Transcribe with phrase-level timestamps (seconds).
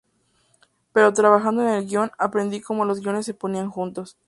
[0.93, 4.17] Pero trabajando en el guion, aprendí cómo los guiones se ponían juntos.